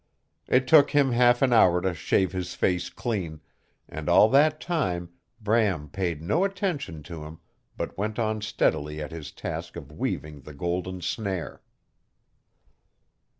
[0.47, 3.39] It took him half an hour to shave his face clean,
[3.87, 7.37] and all that time Bram paid no attention to him
[7.77, 11.61] but went on steadily at his task of weaving the golden snare.